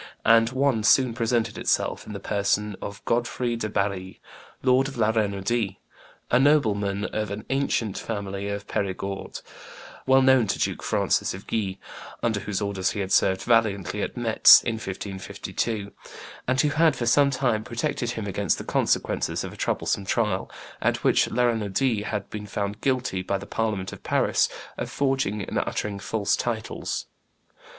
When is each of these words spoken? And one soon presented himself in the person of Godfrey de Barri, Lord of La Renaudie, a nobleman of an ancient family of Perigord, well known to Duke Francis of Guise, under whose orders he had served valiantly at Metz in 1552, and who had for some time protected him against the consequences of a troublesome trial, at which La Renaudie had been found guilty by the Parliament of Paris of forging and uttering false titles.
And 0.25 0.49
one 0.49 0.81
soon 0.83 1.13
presented 1.13 1.57
himself 1.57 2.07
in 2.07 2.13
the 2.13 2.19
person 2.19 2.75
of 2.81 3.05
Godfrey 3.05 3.55
de 3.55 3.69
Barri, 3.69 4.19
Lord 4.63 4.87
of 4.87 4.97
La 4.97 5.11
Renaudie, 5.11 5.75
a 6.31 6.39
nobleman 6.39 7.05
of 7.05 7.29
an 7.29 7.45
ancient 7.51 7.99
family 7.99 8.49
of 8.49 8.65
Perigord, 8.67 9.41
well 10.07 10.23
known 10.23 10.47
to 10.47 10.57
Duke 10.57 10.81
Francis 10.81 11.35
of 11.35 11.45
Guise, 11.45 11.75
under 12.23 12.39
whose 12.39 12.61
orders 12.61 12.89
he 12.93 12.99
had 12.99 13.11
served 13.11 13.43
valiantly 13.43 14.01
at 14.01 14.17
Metz 14.17 14.63
in 14.63 14.77
1552, 14.77 15.91
and 16.47 16.59
who 16.59 16.69
had 16.69 16.95
for 16.95 17.05
some 17.05 17.29
time 17.29 17.63
protected 17.63 18.09
him 18.13 18.25
against 18.25 18.57
the 18.57 18.63
consequences 18.63 19.43
of 19.43 19.53
a 19.53 19.55
troublesome 19.55 20.05
trial, 20.05 20.49
at 20.81 21.03
which 21.03 21.29
La 21.29 21.43
Renaudie 21.43 22.05
had 22.05 22.27
been 22.31 22.47
found 22.47 22.81
guilty 22.81 23.21
by 23.21 23.37
the 23.37 23.45
Parliament 23.45 23.93
of 23.93 24.01
Paris 24.01 24.49
of 24.79 24.89
forging 24.89 25.43
and 25.43 25.59
uttering 25.59 25.99
false 25.99 26.35
titles. 26.35 27.05